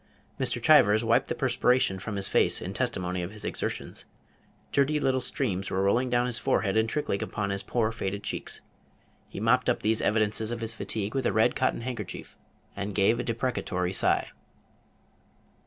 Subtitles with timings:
[0.39, 0.59] Mr.
[0.59, 4.05] Chivers wiped the perspiration from his face in testimony of his exertions.
[4.71, 7.91] Dirty Page 190 little streams were rolling down his forehead and trickling upon his poor
[7.91, 8.61] faded cheeks.
[9.29, 12.35] He mopped up these evidences of his fatigue with a red cotton handkerchief,
[12.75, 14.31] and gave a deprecatory sigh.